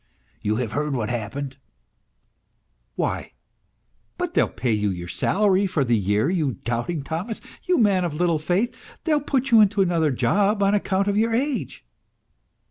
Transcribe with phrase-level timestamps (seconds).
[0.41, 1.57] You have heard what happened?""
[2.95, 3.33] Why,
[4.17, 8.15] but they'll pay you your salary for the year, you doubting Thomas, you man of
[8.15, 8.75] little faith.
[9.03, 11.85] They'll put you into another job on account of your age."